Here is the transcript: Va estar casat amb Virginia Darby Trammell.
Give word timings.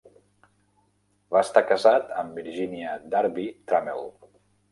Va 1.35 1.43
estar 1.47 1.63
casat 1.73 2.09
amb 2.21 2.41
Virginia 2.41 2.97
Darby 3.13 3.45
Trammell. 3.73 4.09